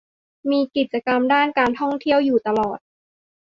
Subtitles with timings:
[0.49, 2.77] มีกิจกรรมด้านการท่องเที่ยวอยู่ตลอด